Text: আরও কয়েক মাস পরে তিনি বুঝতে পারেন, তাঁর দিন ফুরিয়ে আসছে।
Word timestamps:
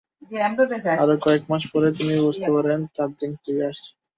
আরও 1.01 1.15
কয়েক 1.25 1.43
মাস 1.51 1.63
পরে 1.71 1.89
তিনি 1.97 2.13
বুঝতে 2.25 2.49
পারেন, 2.55 2.79
তাঁর 2.95 3.09
দিন 3.19 3.31
ফুরিয়ে 3.39 3.67
আসছে। 3.69 3.89